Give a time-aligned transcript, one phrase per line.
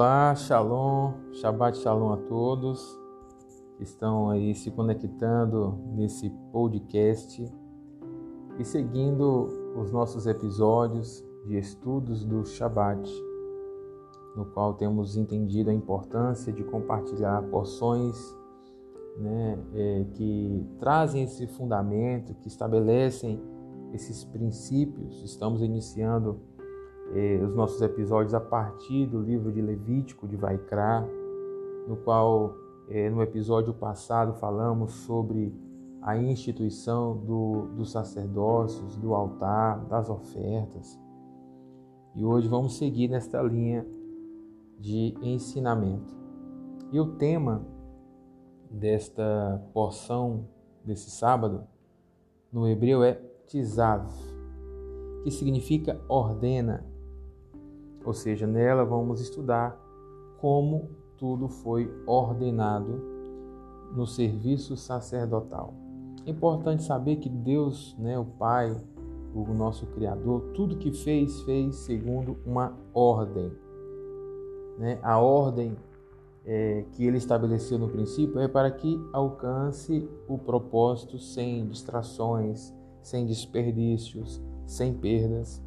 [0.00, 2.96] Olá, Shalom, Shabbat Shalom a todos
[3.76, 7.44] que estão aí se conectando nesse podcast
[8.60, 13.10] e seguindo os nossos episódios de estudos do Shabbat,
[14.36, 18.16] no qual temos entendido a importância de compartilhar porções
[19.18, 23.42] né, é, que trazem esse fundamento, que estabelecem
[23.92, 25.24] esses princípios.
[25.24, 26.40] Estamos iniciando
[27.14, 31.06] eh, os nossos episódios a partir do livro de Levítico, de Vaikra,
[31.86, 32.54] no qual
[32.88, 35.54] eh, no episódio passado falamos sobre
[36.02, 40.98] a instituição do, dos sacerdócios, do altar, das ofertas.
[42.14, 43.86] E hoje vamos seguir nesta linha
[44.78, 46.16] de ensinamento.
[46.90, 47.66] E o tema
[48.70, 50.46] desta porção
[50.84, 51.64] desse sábado
[52.52, 54.06] no hebreu é tizav,
[55.22, 56.84] que significa ordena,
[58.04, 59.78] ou seja, nela vamos estudar
[60.38, 63.02] como tudo foi ordenado
[63.94, 65.74] no serviço sacerdotal.
[66.24, 68.76] É importante saber que Deus, né, o Pai,
[69.34, 73.50] o nosso Criador, tudo que fez, fez segundo uma ordem.
[74.78, 74.98] Né?
[75.02, 75.76] A ordem
[76.44, 83.26] é, que ele estabeleceu no princípio é para que alcance o propósito sem distrações, sem
[83.26, 85.62] desperdícios, sem perdas.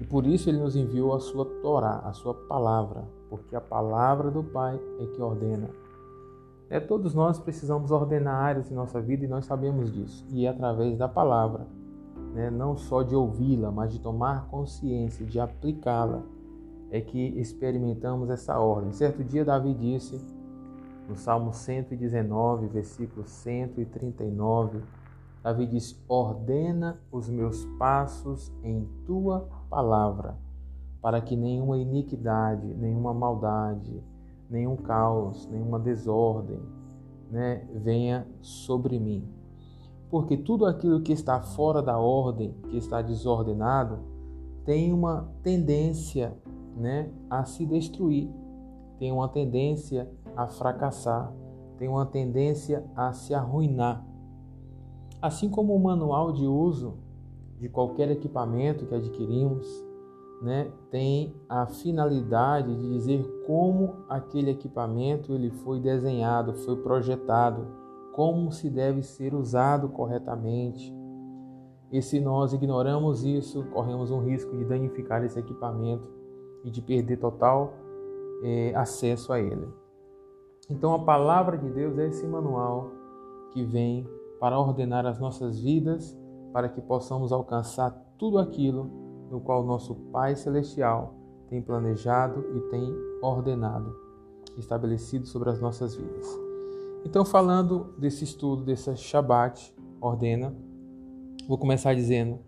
[0.00, 4.30] E por isso ele nos enviou a sua Torá, a sua palavra, porque a palavra
[4.30, 5.68] do Pai é que ordena.
[6.70, 10.24] É, todos nós precisamos ordenar áreas em nossa vida e nós sabemos disso.
[10.30, 11.66] E é através da palavra,
[12.32, 16.22] né, não só de ouvi-la, mas de tomar consciência, de aplicá-la,
[16.90, 18.92] é que experimentamos essa ordem.
[18.92, 20.18] Certo dia, Davi disse,
[21.08, 24.80] no Salmo 119, versículo 139,
[25.42, 30.36] Davi disse: Ordena os meus passos em tua palavra,
[31.00, 34.02] para que nenhuma iniquidade, nenhuma maldade,
[34.50, 36.60] nenhum caos, nenhuma desordem
[37.30, 39.24] né, venha sobre mim.
[40.10, 44.00] Porque tudo aquilo que está fora da ordem, que está desordenado,
[44.64, 46.36] tem uma tendência
[46.76, 48.28] né, a se destruir,
[48.98, 51.32] tem uma tendência a fracassar,
[51.78, 54.04] tem uma tendência a se arruinar.
[55.22, 56.98] Assim como o manual de uso
[57.60, 59.68] de qualquer equipamento que adquirimos,
[60.40, 67.66] né, tem a finalidade de dizer como aquele equipamento ele foi desenhado, foi projetado,
[68.14, 70.90] como se deve ser usado corretamente.
[71.92, 76.08] E se nós ignoramos isso, corremos um risco de danificar esse equipamento
[76.64, 77.74] e de perder total
[78.42, 79.68] é, acesso a ele.
[80.70, 82.90] Então a palavra de Deus é esse manual
[83.52, 86.18] que vem para ordenar as nossas vidas,
[86.52, 88.90] para que possamos alcançar tudo aquilo
[89.30, 91.14] no qual nosso Pai Celestial
[91.48, 93.94] tem planejado e tem ordenado,
[94.56, 96.26] estabelecido sobre as nossas vidas.
[97.04, 100.54] Então, falando desse estudo, dessa Shabat, ordena,
[101.48, 102.40] vou começar dizendo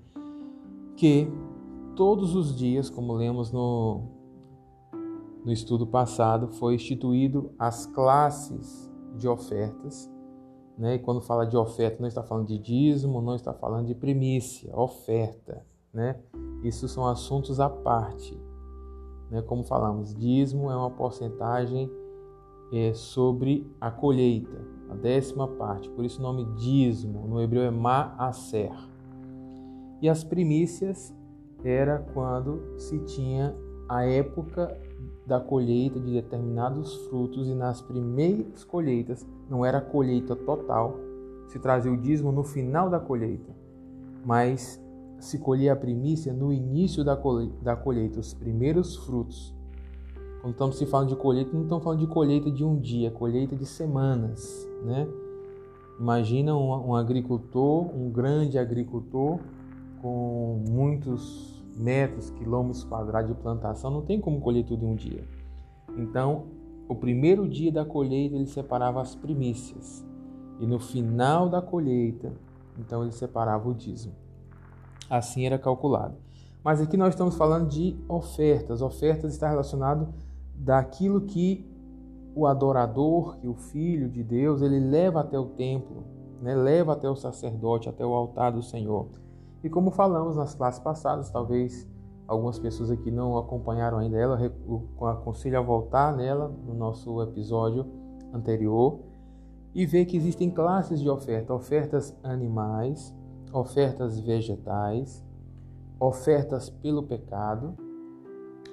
[0.97, 1.29] que
[1.97, 4.03] todos os dias, como lemos no,
[5.45, 10.12] no estudo passado, foi instituído as classes de ofertas
[10.77, 10.95] né?
[10.97, 14.75] E quando fala de oferta, não está falando de dízimo, não está falando de primícia,
[14.77, 15.65] oferta.
[15.93, 16.17] Né?
[16.65, 18.39] Isso são assuntos à parte.
[19.31, 19.43] Né?
[19.43, 21.91] Como falamos, dízimo é uma porcentagem
[22.73, 25.91] é, sobre a colheita, a décima parte.
[25.91, 28.73] Por isso o nome dízimo no hebreu é maaser.
[30.01, 31.15] E as primícias
[31.63, 33.55] era quando se tinha
[33.89, 34.77] a época
[35.27, 40.97] da colheita de determinados frutos e nas primeiras colheitas não era a colheita total,
[41.49, 43.55] se trazia o dízimo no final da colheita,
[44.25, 44.83] mas
[45.19, 47.17] se colhia a primícia no início da
[47.77, 49.55] colheita, os primeiros frutos.
[50.41, 53.55] Quando estamos se falando de colheita, não estamos falando de colheita de um dia, colheita
[53.55, 55.07] de semanas, né?
[56.01, 59.39] Imagina um, um agricultor, um grande agricultor
[60.01, 65.25] com muitos metros, quilômetros quadrados de plantação, não tem como colher tudo em um dia.
[65.97, 66.47] Então,
[66.89, 70.05] o primeiro dia da colheita ele separava as primícias
[70.61, 72.33] e no final da colheita,
[72.79, 74.15] então ele separava o dízimo.
[75.09, 76.15] Assim era calculado.
[76.63, 78.81] Mas aqui nós estamos falando de ofertas.
[78.81, 80.09] Ofertas está relacionado
[80.55, 81.67] daquilo que
[82.35, 86.05] o adorador, que o filho de Deus, ele leva até o templo,
[86.41, 86.55] né?
[86.55, 89.09] leva até o sacerdote, até o altar do Senhor.
[89.63, 91.89] E como falamos nas classes passadas, talvez
[92.27, 94.39] algumas pessoas aqui não acompanharam ainda ela,
[95.11, 97.87] aconselho a voltar nela no nosso episódio
[98.33, 99.01] anterior
[99.75, 103.15] e ver que existem classes de oferta: ofertas animais,
[103.53, 105.25] ofertas vegetais,
[106.01, 107.75] ofertas pelo pecado,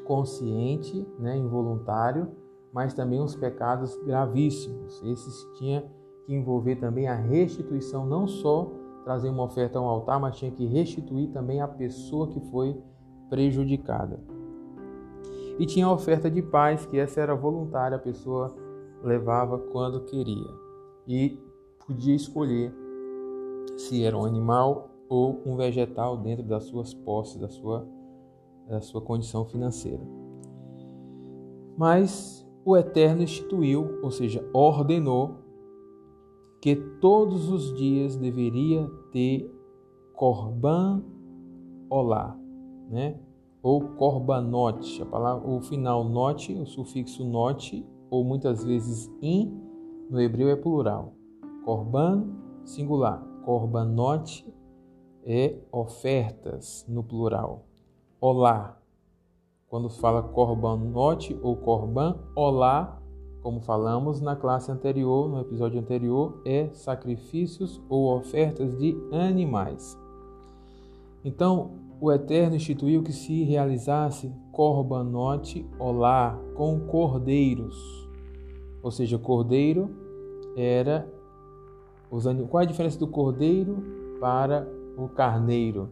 [0.05, 2.31] consciente, né, involuntário,
[2.73, 5.01] mas também os pecados gravíssimos.
[5.03, 5.85] Esses tinha
[6.25, 8.71] que envolver também a restituição, não só
[9.09, 12.79] trazer uma oferta ao altar, mas tinha que restituir também a pessoa que foi
[13.27, 14.19] prejudicada.
[15.57, 18.55] E tinha a oferta de paz, que essa era voluntária, a pessoa
[19.03, 20.47] levava quando queria.
[21.07, 21.39] E
[21.87, 22.71] podia escolher
[23.77, 27.87] se era um animal ou um vegetal dentro das suas posses, da sua,
[28.67, 30.03] da sua condição financeira.
[31.75, 35.48] Mas o Eterno instituiu, ou seja, ordenou
[36.61, 39.49] que todos os dias deveria ter
[40.13, 41.01] korban
[41.89, 42.37] olá,
[42.89, 43.19] né?
[43.61, 49.61] Ou korbanote, a palavra, o final note, o sufixo note, ou muitas vezes in,
[50.09, 51.13] no hebreu é plural.
[51.65, 52.27] Korban
[52.63, 54.45] singular, korbanote
[55.25, 57.65] é ofertas no plural.
[58.19, 58.79] Olá,
[59.67, 62.98] quando fala korbanote ou korban, olá
[63.41, 69.97] como falamos na classe anterior, no episódio anterior, é sacrifícios ou ofertas de animais.
[71.23, 71.71] Então,
[72.01, 77.75] o Eterno instituiu que se realizasse corbanote olá com cordeiros.
[78.81, 79.89] Ou seja, cordeiro
[80.55, 81.07] era
[82.09, 83.83] os Qual é a diferença do cordeiro
[84.19, 85.89] para o carneiro?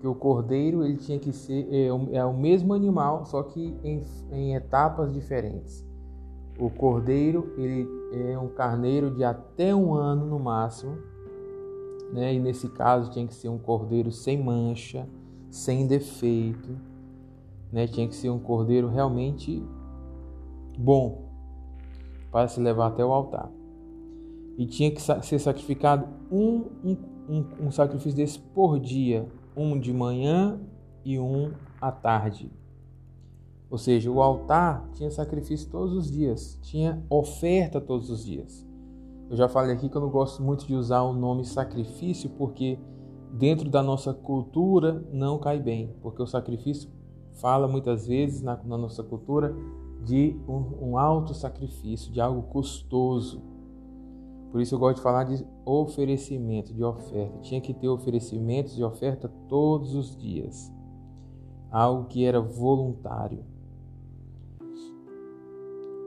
[0.00, 1.86] Que o cordeiro ele tinha que ser é,
[2.18, 5.86] é o mesmo animal, só que em, em etapas diferentes.
[6.58, 10.96] O cordeiro ele é um carneiro de até um ano no máximo,
[12.12, 12.34] né?
[12.34, 15.06] E nesse caso tinha que ser um cordeiro sem mancha,
[15.50, 16.76] sem defeito,
[17.70, 17.86] né?
[17.86, 19.62] Tinha que ser um cordeiro realmente
[20.78, 21.26] bom
[22.30, 23.50] para se levar até o altar.
[24.56, 26.96] E tinha que ser sacrificado um, um,
[27.28, 30.58] um, um sacrifício desse por dia, um de manhã
[31.04, 32.50] e um à tarde.
[33.68, 38.64] Ou seja, o altar tinha sacrifício todos os dias, tinha oferta todos os dias.
[39.28, 42.78] Eu já falei aqui que eu não gosto muito de usar o nome sacrifício porque
[43.32, 46.88] dentro da nossa cultura não cai bem, porque o sacrifício
[47.32, 49.54] fala muitas vezes na, na nossa cultura
[50.04, 53.42] de um, um alto sacrifício, de algo custoso.
[54.52, 57.40] Por isso eu gosto de falar de oferecimento, de oferta.
[57.40, 60.72] Tinha que ter oferecimentos de oferta todos os dias.
[61.68, 63.44] Algo que era voluntário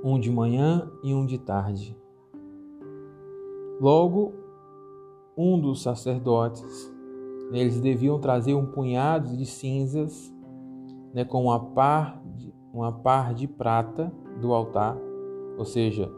[0.03, 1.97] um de manhã e um de tarde.
[3.79, 4.33] Logo,
[5.37, 6.93] um dos sacerdotes,
[7.51, 10.33] eles deviam trazer um punhado de cinzas
[11.13, 14.97] né, com uma par, de, uma par de prata do altar,
[15.57, 16.11] ou seja,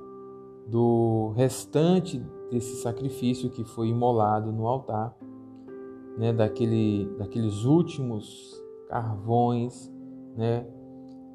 [0.68, 2.20] do restante
[2.50, 5.16] desse sacrifício que foi imolado no altar,
[6.18, 9.92] né, daquele, daqueles últimos carvões,
[10.36, 10.66] né,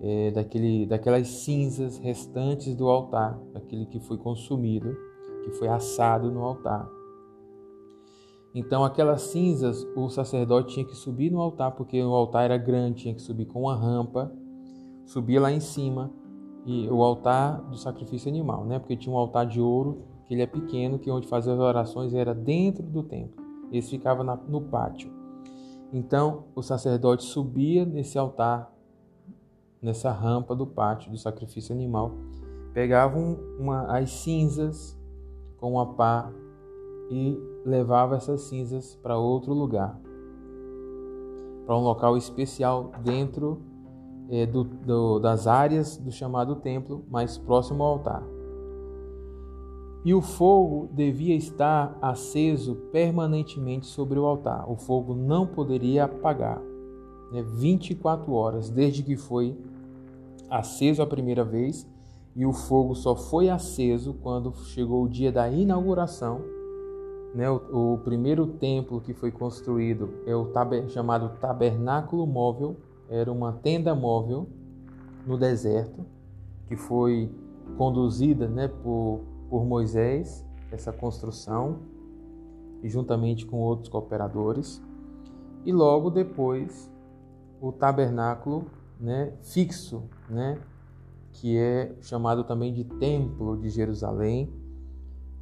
[0.00, 4.96] é, daquele, daquelas cinzas restantes do altar, daquele que foi consumido,
[5.44, 6.88] que foi assado no altar.
[8.54, 13.02] Então, aquelas cinzas, o sacerdote tinha que subir no altar, porque o altar era grande,
[13.02, 14.32] tinha que subir com uma rampa,
[15.04, 16.10] subir lá em cima,
[16.64, 18.78] e o altar do sacrifício animal, né?
[18.78, 22.12] Porque tinha um altar de ouro, que ele é pequeno, que onde fazia as orações
[22.12, 23.44] era dentro do templo.
[23.70, 25.10] Esse ficava na, no pátio.
[25.92, 28.75] Então, o sacerdote subia nesse altar
[29.80, 32.12] nessa rampa do pátio do sacrifício animal,
[32.72, 34.98] pegavam uma, as cinzas
[35.58, 36.30] com uma pá
[37.10, 39.98] e levava essas cinzas para outro lugar,
[41.64, 43.60] para um local especial dentro
[44.28, 48.22] é, do, do, das áreas do chamado templo, mais próximo ao altar.
[50.04, 54.70] E o fogo devia estar aceso permanentemente sobre o altar.
[54.70, 56.62] O fogo não poderia apagar.
[57.32, 59.56] Né, 24 horas, desde que foi
[60.48, 61.86] aceso a primeira vez
[62.36, 66.42] e o fogo só foi aceso quando chegou o dia da inauguração.
[67.34, 67.48] Né?
[67.50, 72.76] O, o primeiro templo que foi construído é o taber, chamado Tabernáculo Móvel,
[73.08, 74.46] era uma tenda móvel
[75.26, 76.04] no deserto
[76.68, 77.30] que foi
[77.78, 81.78] conduzida né, por, por Moisés, essa construção,
[82.82, 84.82] e juntamente com outros cooperadores.
[85.64, 86.92] E logo depois
[87.60, 88.66] o tabernáculo
[89.00, 90.58] né, fixo, né,
[91.32, 94.50] que é chamado também de Templo de Jerusalém,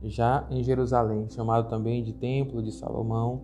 [0.02, 3.42] já em Jerusalém, chamado também de Templo de Salomão.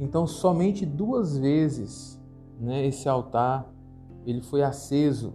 [0.00, 2.18] Então, somente duas vezes
[2.58, 3.70] né, esse altar
[4.26, 5.34] ele foi aceso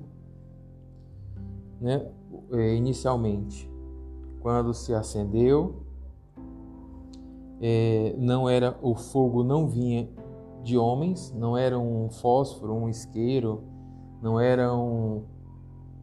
[1.80, 2.10] né,
[2.51, 3.70] é, inicialmente.
[4.42, 5.84] Quando se acendeu,
[7.62, 10.08] é, não era o fogo não vinha
[10.67, 13.63] de homens, não era um fósforo, um isqueiro,
[14.21, 15.24] não era um,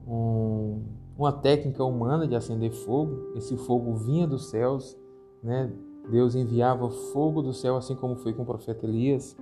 [0.09, 0.83] um,
[1.19, 4.97] uma técnica humana de acender fogo, esse fogo vinha dos céus,
[5.43, 5.71] né?
[6.11, 9.37] Deus enviava fogo do céu, assim como foi com o profeta Elias.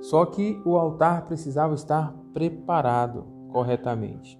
[0.00, 4.38] Só que o altar precisava estar preparado corretamente.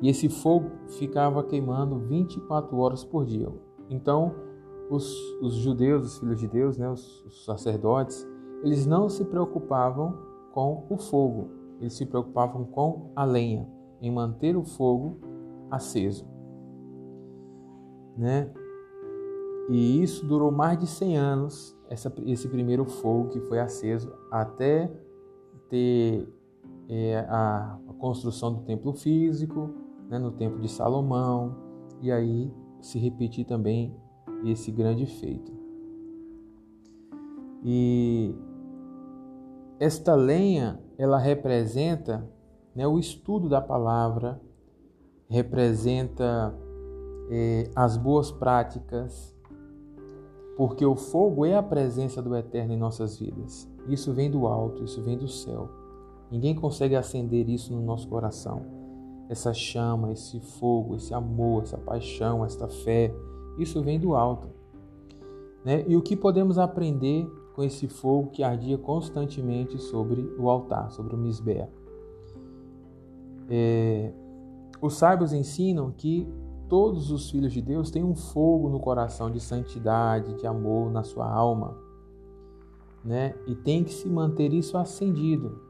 [0.00, 3.48] E esse fogo ficava queimando 24 horas por dia.
[3.90, 4.34] Então,
[4.92, 8.26] os, os judeus, os filhos de Deus, né, os, os sacerdotes,
[8.62, 10.16] eles não se preocupavam
[10.52, 11.48] com o fogo,
[11.80, 13.66] eles se preocupavam com a lenha,
[14.00, 15.18] em manter o fogo
[15.70, 16.26] aceso.
[18.16, 18.50] Né?
[19.70, 24.92] E isso durou mais de 100 anos, essa, esse primeiro fogo que foi aceso, até
[25.70, 26.28] ter
[26.88, 29.70] é, a, a, construção do templo físico,
[30.10, 31.56] né, no tempo de Salomão,
[32.02, 33.96] e aí se repetir também
[34.50, 35.52] esse grande feito.
[37.64, 38.34] E
[39.78, 42.28] esta lenha, ela representa
[42.74, 44.40] né, o estudo da palavra,
[45.28, 46.54] representa
[47.30, 49.34] é, as boas práticas,
[50.56, 53.68] porque o fogo é a presença do Eterno em nossas vidas.
[53.88, 55.68] Isso vem do alto, isso vem do céu.
[56.30, 58.62] Ninguém consegue acender isso no nosso coração.
[59.28, 63.14] Essa chama, esse fogo, esse amor, essa paixão, esta fé,
[63.58, 64.48] isso vem do alto.
[65.64, 65.84] Né?
[65.86, 71.14] E o que podemos aprender com esse fogo que ardia constantemente sobre o altar, sobre
[71.14, 71.68] o misbé?
[73.48, 74.12] É,
[74.80, 76.26] os sábios ensinam que
[76.68, 81.04] todos os filhos de Deus têm um fogo no coração de santidade, de amor na
[81.04, 81.76] sua alma,
[83.04, 83.34] né?
[83.46, 85.60] E tem que se manter isso acendido.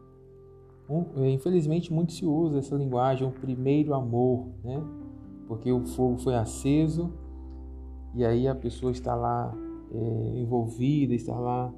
[1.17, 4.83] É, infelizmente, muito se usa essa linguagem, o primeiro amor, né?
[5.49, 7.13] Porque o fogo foi aceso
[8.15, 9.55] e aí a pessoa está lá
[9.93, 11.73] é, envolvida, está lá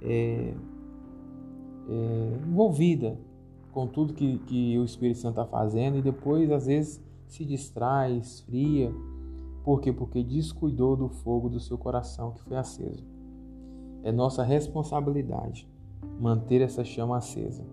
[0.00, 0.54] é,
[1.88, 3.18] é, envolvida
[3.72, 8.16] com tudo que, que o Espírito Santo está fazendo e depois, às vezes, se distrai,
[8.18, 8.92] esfria.
[9.64, 9.92] Por quê?
[9.92, 13.04] Porque descuidou do fogo do seu coração que foi aceso.
[14.02, 15.68] É nossa responsabilidade
[16.20, 17.64] manter essa chama acesa.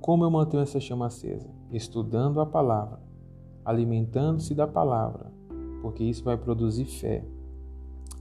[0.00, 1.48] Como eu mantenho essa chama acesa?
[1.72, 3.00] Estudando a palavra,
[3.64, 5.32] alimentando-se da palavra,
[5.80, 7.24] porque isso vai produzir fé.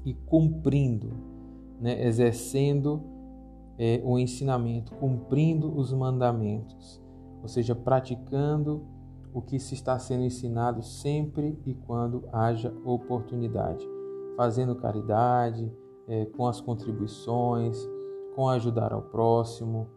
[0.06, 1.12] E cumprindo,
[1.80, 3.02] né, exercendo
[3.78, 7.02] é, o ensinamento, cumprindo os mandamentos,
[7.42, 8.86] ou seja, praticando
[9.34, 13.86] o que se está sendo ensinado sempre e quando haja oportunidade,
[14.38, 15.72] fazendo caridade,
[16.08, 17.78] é, com as contribuições,
[18.36, 19.88] com ajudar ao próximo,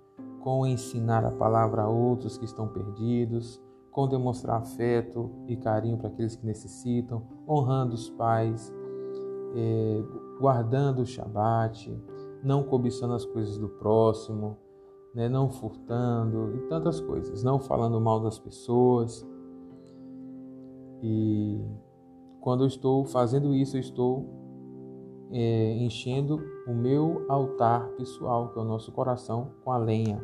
[0.41, 3.61] com ensinar a palavra a outros que estão perdidos,
[3.91, 8.73] com demonstrar afeto e carinho para aqueles que necessitam, honrando os pais,
[9.57, 10.05] é,
[10.39, 11.91] guardando o Shabat,
[12.45, 14.59] não cobiçando as coisas do próximo,
[15.15, 19.27] né, não furtando e tantas coisas, não falando mal das pessoas.
[21.03, 21.59] E
[22.41, 24.29] quando eu estou fazendo isso, eu estou
[25.33, 30.23] é, enchendo o meu altar pessoal, que é o nosso coração, com a lenha.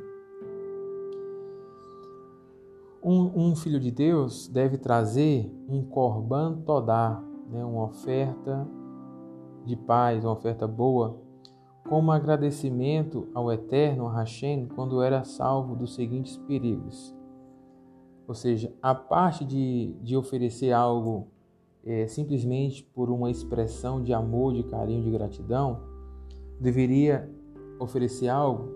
[3.03, 7.21] Um, um filho de Deus deve trazer um korban todá,
[7.51, 8.69] né, uma oferta
[9.65, 11.19] de paz, uma oferta boa,
[11.89, 17.15] como agradecimento ao Eterno, Hashem, quando era salvo dos seguintes perigos.
[18.27, 21.29] Ou seja, a parte de, de oferecer algo
[21.85, 25.81] é, simplesmente por uma expressão de amor, de carinho, de gratidão,
[26.61, 27.29] deveria
[27.79, 28.71] oferecer algo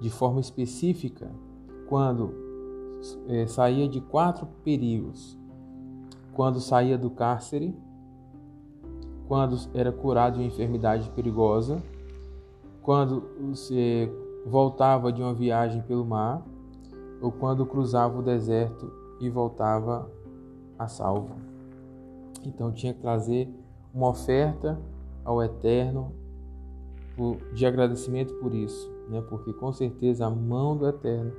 [0.00, 1.30] de forma específica
[1.88, 2.32] quando
[3.28, 5.38] é, saía de quatro perigos:
[6.32, 7.74] quando saía do cárcere,
[9.26, 11.82] quando era curado de uma enfermidade perigosa
[12.84, 14.12] quando você
[14.44, 16.42] voltava de uma viagem pelo mar
[17.20, 20.10] ou quando cruzava o deserto e voltava
[20.78, 21.34] a salvo.
[22.44, 23.48] Então tinha que trazer
[23.92, 24.78] uma oferta
[25.24, 26.12] ao Eterno
[27.54, 29.22] de agradecimento por isso, né?
[29.30, 31.32] porque com certeza a mão do Eterno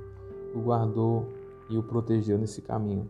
[0.52, 1.26] o guardou
[1.70, 3.08] e o protegeu nesse caminho.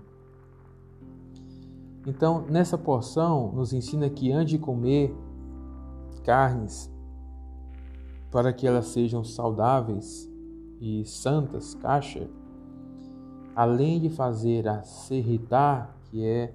[2.06, 5.12] Então, nessa porção, nos ensina que antes de comer
[6.22, 6.88] carnes,
[8.30, 10.30] para que elas sejam saudáveis
[10.80, 12.28] e santas, caixa,
[13.56, 16.54] além de fazer a serritar, que é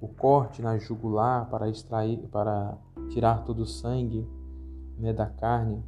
[0.00, 2.78] o corte na jugular para extrair, para
[3.10, 4.26] tirar todo o sangue
[4.98, 5.84] né, da carne,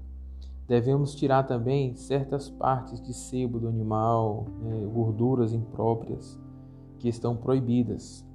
[0.67, 6.39] devemos tirar também certas partes de sebo do animal, né, gorduras impróprias
[6.99, 8.28] que estão proibidas.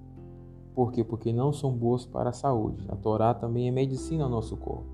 [0.73, 1.03] Por quê?
[1.03, 2.85] Porque não são boas para a saúde.
[2.89, 4.85] A Torá também é medicina ao nosso corpo.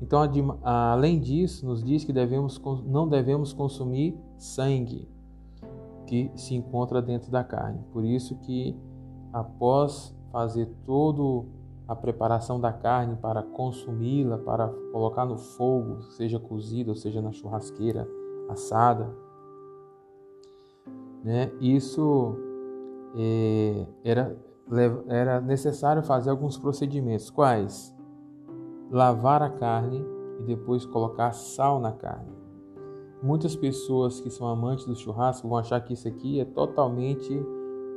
[0.00, 0.20] Então,
[0.62, 5.08] além disso, nos diz que devemos, não devemos consumir sangue
[6.06, 7.80] que se encontra dentro da carne.
[7.92, 8.76] Por isso que
[9.32, 11.46] após fazer todo
[11.88, 17.32] a preparação da carne para consumi-la, para colocar no fogo, seja cozida ou seja na
[17.32, 18.06] churrasqueira
[18.48, 19.08] assada,
[21.24, 21.50] né?
[21.60, 22.36] Isso
[23.16, 24.36] é, era
[25.08, 27.30] era necessário fazer alguns procedimentos.
[27.30, 27.94] Quais?
[28.90, 30.04] Lavar a carne
[30.40, 32.34] e depois colocar sal na carne.
[33.22, 37.32] Muitas pessoas que são amantes do churrasco vão achar que isso aqui é totalmente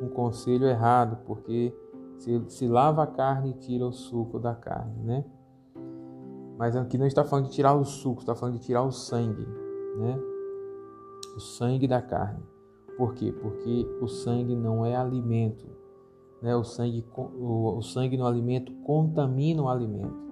[0.02, 1.76] um conselho errado, porque
[2.18, 5.26] se, se lava a carne e tira o suco da carne, né?
[6.58, 9.46] Mas aqui não está falando de tirar o suco, está falando de tirar o sangue,
[9.98, 10.20] né?
[11.36, 12.44] O sangue da carne.
[12.98, 13.32] Por quê?
[13.32, 15.79] Porque o sangue não é alimento.
[16.42, 16.56] Né?
[16.56, 20.30] O, sangue, o, o sangue no alimento contamina o alimento.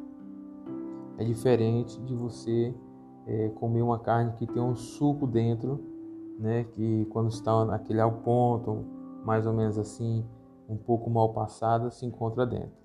[1.17, 2.73] É diferente de você
[3.25, 5.83] é, comer uma carne que tem um suco dentro,
[6.39, 6.63] né?
[6.63, 8.85] que quando está naquele ao ponto,
[9.25, 10.25] mais ou menos assim,
[10.69, 12.77] um pouco mal passada, se encontra dentro.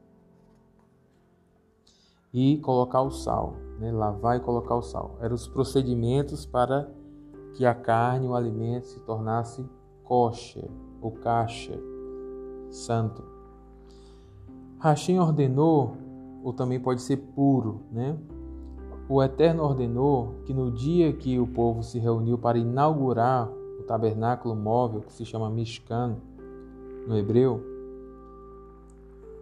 [2.33, 3.93] E colocar o sal, né?
[3.93, 5.17] lavar e colocar o sal.
[5.21, 6.91] Eram os procedimentos para
[7.55, 9.65] que a carne, o alimento, se tornasse
[10.03, 10.69] kosher
[11.01, 11.92] ou kasher,
[12.73, 13.23] santo.
[14.79, 15.97] Hashem ordenou,
[16.43, 18.19] ou também pode ser puro, né?
[19.09, 23.49] O Eterno ordenou que no dia que o povo se reuniu para inaugurar
[23.79, 26.17] o tabernáculo móvel, que se chama Mishkan
[27.07, 27.63] no hebreu,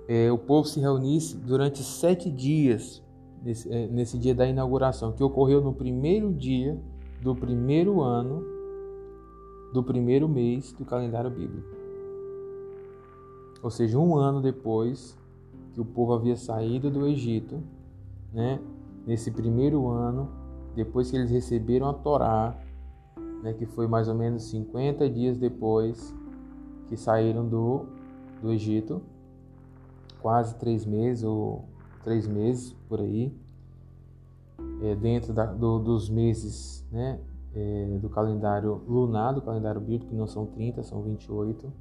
[0.08, 3.02] é, o povo se reunisse durante sete dias
[3.42, 6.78] nesse, é, nesse dia da inauguração, que ocorreu no primeiro dia
[7.22, 8.42] do primeiro ano
[9.72, 11.79] do primeiro mês do calendário bíblico.
[13.62, 15.19] Ou seja, um ano depois
[15.73, 17.62] que o povo havia saído do Egito,
[18.33, 18.61] né?
[19.07, 20.29] nesse primeiro ano,
[20.75, 22.57] depois que eles receberam a Torá,
[23.42, 23.53] né?
[23.53, 26.14] que foi mais ou menos 50 dias depois
[26.88, 27.87] que saíram do,
[28.42, 29.03] do Egito,
[30.20, 31.64] quase três meses ou
[32.03, 33.33] três meses por aí,
[34.83, 37.18] é, dentro da, do, dos meses né,
[37.55, 41.73] é, do calendário lunar, do calendário bíblico, que não são 30, são 28,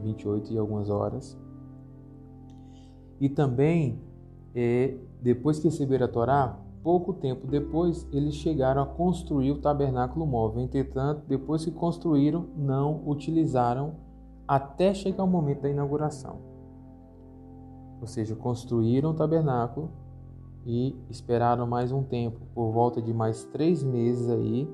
[0.00, 1.38] 28 e algumas horas.
[3.20, 4.00] E também,
[4.54, 10.26] é, depois que receberam a Torá, pouco tempo depois, eles chegaram a construir o tabernáculo
[10.26, 10.62] móvel.
[10.62, 13.94] Entretanto, depois que construíram, não utilizaram
[14.46, 16.38] até chegar o momento da inauguração.
[18.00, 19.90] Ou seja, construíram o tabernáculo
[20.64, 24.68] e esperaram mais um tempo, por volta de mais três meses aí,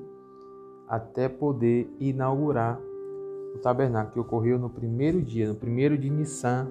[0.87, 2.79] até poder inaugurar
[3.53, 6.67] o tabernáculo, que ocorreu no primeiro dia, no primeiro de Nissan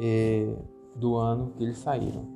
[0.00, 0.54] é,
[0.94, 2.26] do ano que eles saíram.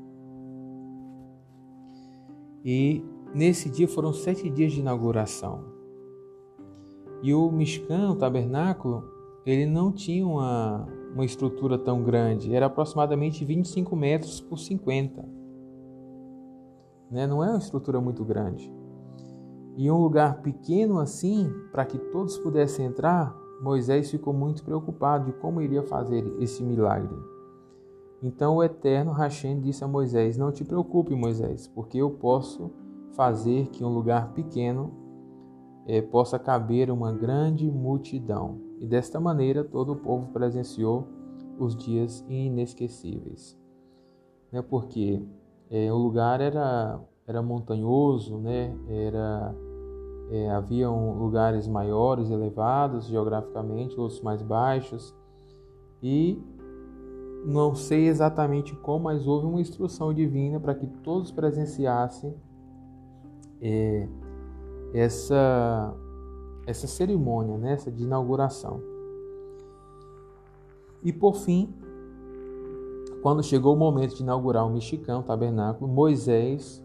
[2.65, 5.65] E nesse dia foram sete dias de inauguração.
[7.23, 9.03] E o Mishkan, o tabernáculo,
[9.45, 15.25] ele não tinha uma, uma estrutura tão grande, era aproximadamente 25 metros por 50.
[17.11, 17.27] Né?
[17.27, 18.78] Não é uma estrutura muito grande.
[19.79, 25.33] E um lugar pequeno assim, para que todos pudessem entrar, Moisés ficou muito preocupado de
[25.39, 27.17] como iria fazer esse milagre.
[28.21, 32.73] Então o eterno Hashem disse a Moisés: Não te preocupe, Moisés, porque eu posso
[33.13, 34.93] fazer que um lugar pequeno
[35.87, 38.59] eh, possa caber uma grande multidão.
[38.81, 41.07] E desta maneira todo o povo presenciou
[41.57, 43.57] os dias inesquecíveis.
[44.51, 44.61] Né?
[44.61, 45.23] Porque
[45.71, 48.77] é, o lugar era, era montanhoso, né?
[48.89, 49.55] era,
[50.31, 55.15] é, havia lugares maiores, elevados geograficamente, outros mais baixos.
[56.03, 56.41] E
[57.45, 62.35] não sei exatamente como, mas houve uma instrução divina para que todos presenciassem
[63.61, 64.09] é,
[64.93, 65.95] essa
[66.67, 68.83] essa cerimônia, né, essa de inauguração.
[71.03, 71.75] E por fim,
[73.23, 76.85] quando chegou o momento de inaugurar o mexicano, o tabernáculo, Moisés,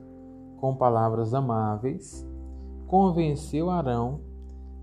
[0.56, 2.26] com palavras amáveis,
[2.88, 4.20] convenceu Arão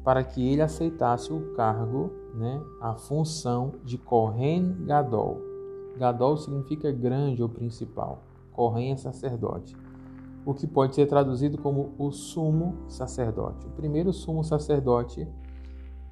[0.02, 5.38] para que ele aceitasse o cargo, né, a função de Kohen Gadol.
[5.98, 8.22] Gadol significa grande ou principal.
[8.52, 9.76] Kohen é sacerdote
[10.44, 13.66] o que pode ser traduzido como o sumo sacerdote.
[13.66, 15.28] O primeiro sumo sacerdote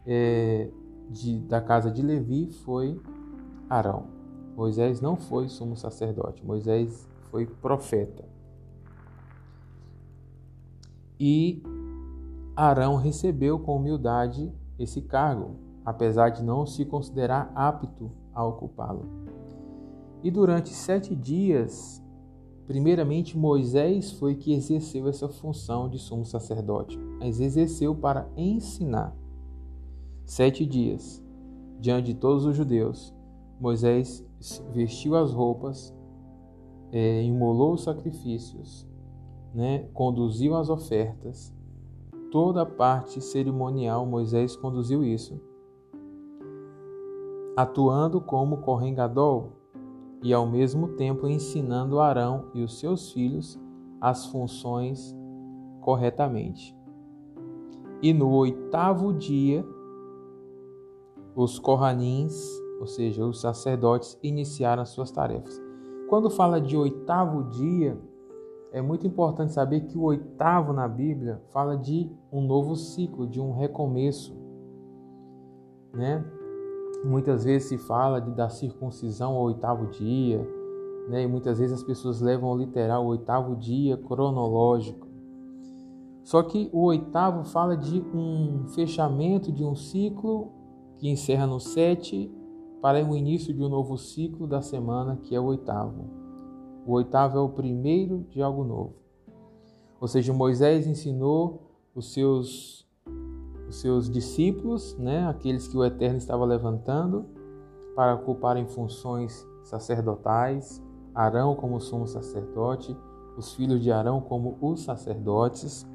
[0.07, 0.71] é,
[1.11, 3.01] de, da casa de Levi foi
[3.69, 4.07] Arão.
[4.57, 8.25] Moisés não foi sumo sacerdote, Moisés foi profeta.
[11.19, 11.63] E
[12.61, 19.07] Arão recebeu com humildade esse cargo, apesar de não se considerar apto a ocupá-lo.
[20.25, 22.03] E durante sete dias
[22.67, 29.17] primeiramente Moisés foi que exerceu essa função de sumo sacerdote, mas exerceu para ensinar.
[30.27, 31.25] Sete dias,
[31.79, 33.15] diante de todos os judeus,
[33.61, 34.27] Moisés
[34.73, 35.95] vestiu as roupas,
[36.91, 38.85] é, imolou os sacrifícios,
[39.55, 41.57] né, conduziu as ofertas,
[42.31, 45.41] toda a parte cerimonial, Moisés conduziu isso,
[47.57, 49.49] atuando como correngador
[50.23, 53.59] e ao mesmo tempo ensinando Arão e os seus filhos
[54.01, 55.17] as funções
[55.81, 56.77] corretamente.
[58.01, 59.67] E no oitavo dia,
[61.35, 62.41] os corranins,
[62.81, 65.61] ou seja, os sacerdotes, iniciaram as suas tarefas.
[66.09, 67.99] Quando fala de oitavo dia,
[68.73, 73.41] é muito importante saber que o oitavo na Bíblia fala de um novo ciclo, de
[73.41, 74.37] um recomeço.
[75.93, 76.23] Né?
[77.05, 80.47] Muitas vezes se fala de, da circuncisão ao oitavo dia,
[81.09, 81.23] né?
[81.23, 85.09] e muitas vezes as pessoas levam ao literal o oitavo dia cronológico.
[86.23, 90.53] Só que o oitavo fala de um fechamento de um ciclo
[90.99, 92.31] que encerra no sete
[92.83, 96.18] para o início de um novo ciclo da semana, que é o oitavo.
[96.89, 98.95] O oitavo é o primeiro de algo novo.
[100.01, 101.61] Ou seja, Moisés ensinou
[101.95, 102.89] os seus
[103.69, 107.27] os seus discípulos, né, aqueles que o Eterno estava levantando
[107.95, 110.83] para ocuparem funções sacerdotais,
[111.15, 112.97] Arão como sumo sacerdote,
[113.37, 115.87] os filhos de Arão como os sacerdotes,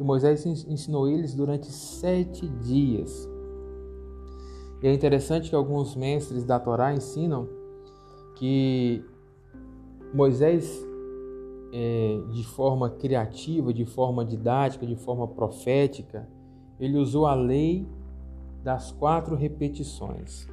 [0.00, 3.28] e Moisés ensinou eles durante sete dias.
[4.82, 7.46] E é interessante que alguns mestres da Torá ensinam
[8.36, 9.04] que
[10.12, 10.86] Moisés,
[11.72, 16.28] é, de forma criativa, de forma didática, de forma profética,
[16.80, 17.86] ele usou a lei
[18.62, 20.46] das quatro repetições.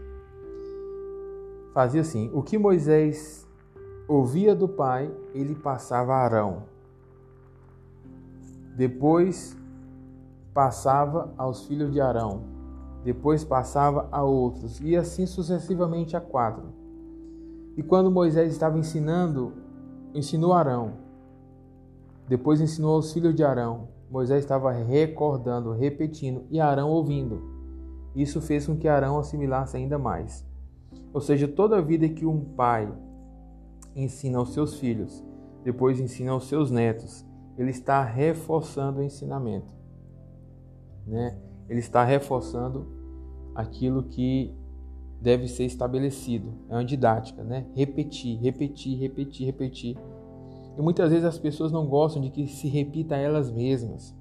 [1.73, 3.47] Fazia assim: o que Moisés
[4.07, 6.63] ouvia do pai, ele passava a Arão.
[8.75, 9.57] Depois
[10.53, 12.43] passava aos filhos de Arão.
[13.03, 16.84] Depois passava a outros, e assim sucessivamente a quatro.
[17.77, 19.53] E quando Moisés estava ensinando,
[20.13, 20.93] ensinou Arão.
[22.27, 23.89] Depois ensinou aos filhos de Arão.
[24.09, 27.41] Moisés estava recordando, repetindo e Arão ouvindo.
[28.15, 30.45] Isso fez com que Arão assimilasse ainda mais.
[31.13, 32.91] Ou seja, toda a vida que um pai
[33.95, 35.23] ensina aos seus filhos,
[35.63, 37.25] depois ensina aos seus netos,
[37.57, 39.73] ele está reforçando o ensinamento.
[41.05, 41.37] Né?
[41.69, 42.87] Ele está reforçando
[43.53, 44.53] aquilo que
[45.21, 46.53] deve ser estabelecido.
[46.69, 47.65] É uma didática, né?
[47.73, 49.97] Repetir, repetir, repetir, repetir.
[50.77, 54.15] E muitas vezes as pessoas não gostam de que se repita elas mesmas.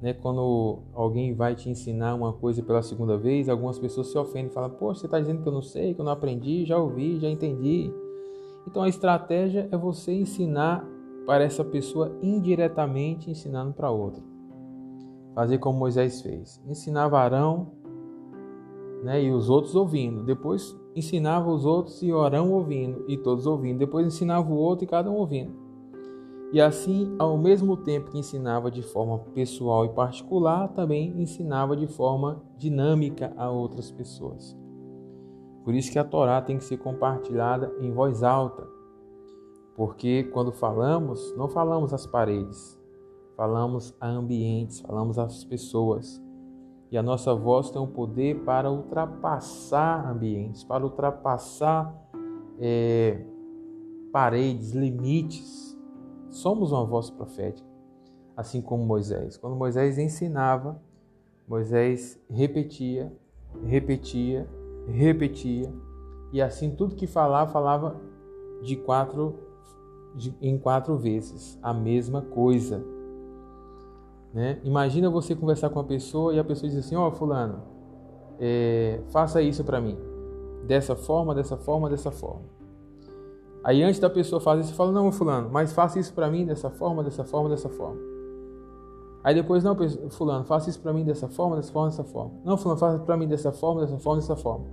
[0.00, 0.12] Né?
[0.12, 4.54] Quando alguém vai te ensinar uma coisa pela segunda vez, algumas pessoas se ofendem e
[4.54, 7.18] falam: Poxa, você está dizendo que eu não sei, que eu não aprendi, já ouvi,
[7.18, 7.92] já entendi.
[8.66, 10.84] Então a estratégia é você ensinar
[11.26, 14.22] para essa pessoa indiretamente, ensinando para outra.
[15.34, 17.72] Fazer como Moisés fez: ensinava Arão
[19.02, 20.22] né, e os outros ouvindo.
[20.22, 23.78] Depois ensinava os outros e Arão ouvindo, e todos ouvindo.
[23.78, 25.68] Depois ensinava o outro e cada um ouvindo.
[26.50, 31.86] E assim, ao mesmo tempo que ensinava de forma pessoal e particular, também ensinava de
[31.86, 34.56] forma dinâmica a outras pessoas.
[35.62, 38.66] Por isso que a Torá tem que ser compartilhada em voz alta,
[39.76, 42.80] porque quando falamos, não falamos às paredes,
[43.36, 46.20] falamos a ambientes, falamos às pessoas.
[46.90, 51.94] E a nossa voz tem o poder para ultrapassar ambientes, para ultrapassar
[52.58, 53.22] é,
[54.12, 55.68] paredes, limites
[56.30, 57.66] Somos uma voz profética,
[58.36, 59.36] assim como Moisés.
[59.36, 60.80] Quando Moisés ensinava,
[61.48, 63.12] Moisés repetia,
[63.64, 64.46] repetia,
[64.86, 65.72] repetia,
[66.32, 67.96] e assim tudo que falava, falava
[68.62, 69.38] de quatro,
[70.14, 72.84] de, em quatro vezes a mesma coisa.
[74.32, 74.60] Né?
[74.62, 77.62] Imagina você conversar com uma pessoa e a pessoa diz assim: Ó, oh, Fulano,
[78.38, 79.98] é, faça isso para mim,
[80.66, 82.58] dessa forma, dessa forma, dessa forma.
[83.64, 86.70] Aí antes da pessoa fazer, você fala, não, fulano, mas faça isso para mim dessa
[86.70, 88.00] forma, dessa forma, dessa forma.
[89.22, 89.76] Aí depois, não,
[90.10, 92.32] fulano, faça isso para mim dessa forma, dessa forma, dessa forma.
[92.44, 94.64] Não, fulano, faça para mim dessa forma, dessa forma, dessa forma.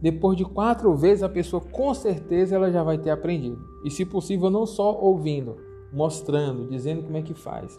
[0.00, 3.58] Depois de quatro vezes, a pessoa com certeza ela já vai ter aprendido.
[3.84, 5.56] E se possível, não só ouvindo,
[5.92, 7.78] mostrando, dizendo como é que faz.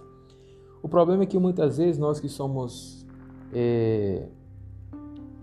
[0.81, 3.05] O problema é que muitas vezes nós que somos
[3.53, 4.27] é,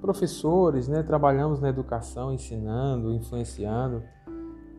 [0.01, 4.03] professores, né, trabalhamos na educação, ensinando, influenciando,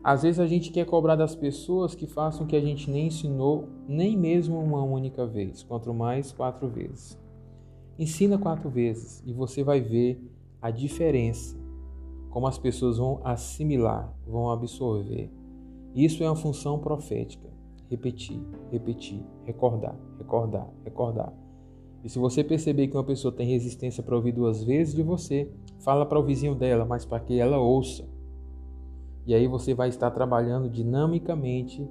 [0.02, 3.08] às vezes a gente quer cobrar das pessoas que façam o que a gente nem
[3.08, 7.18] ensinou, nem mesmo uma única vez, quanto mais quatro vezes.
[7.98, 10.18] Ensina quatro vezes e você vai ver
[10.62, 11.56] a diferença,
[12.30, 15.30] como as pessoas vão assimilar, vão absorver.
[15.94, 17.47] Isso é uma função profética.
[17.90, 21.32] Repetir, repetir, recordar, recordar, recordar.
[22.04, 25.50] E se você perceber que uma pessoa tem resistência para ouvir duas vezes de você,
[25.80, 28.08] fala para o vizinho dela, mas para que ela ouça.
[29.26, 31.86] E aí você vai estar trabalhando dinamicamente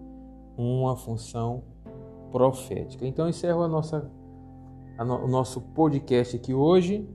[0.57, 1.63] uma função
[2.31, 3.05] profética.
[3.05, 4.09] Então encerro a nossa,
[4.97, 7.07] a no, o nosso podcast aqui hoje.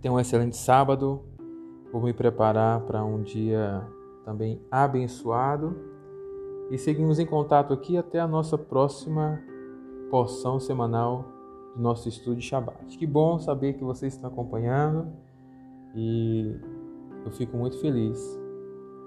[0.00, 1.24] Tenha um excelente sábado.
[1.92, 3.86] Vou me preparar para um dia
[4.24, 5.76] também abençoado.
[6.70, 9.42] E seguimos em contato aqui até a nossa próxima
[10.10, 11.24] porção semanal
[11.74, 12.98] do nosso estudo de Shabbat.
[12.98, 15.12] Que bom saber que vocês estão acompanhando
[15.94, 16.54] e
[17.24, 18.38] eu fico muito feliz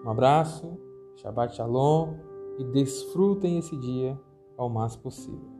[0.03, 0.79] um abraço,
[1.17, 2.15] Shabbat Shalom
[2.57, 4.19] e desfrutem esse dia
[4.57, 5.51] ao máximo possível.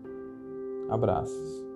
[0.89, 1.70] Abraços.